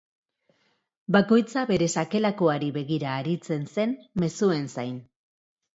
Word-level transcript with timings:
Bakoitza 1.15 1.65
bere 1.73 1.89
sakelakoari 1.97 2.73
begira 2.81 3.13
aritzen 3.21 3.71
zen, 3.77 3.97
mezuen 4.25 4.71
zain. 4.77 4.99